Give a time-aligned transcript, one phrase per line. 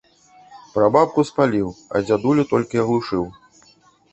[0.77, 3.23] Прабабку спаліў, а дзядулю толькі аглушыў.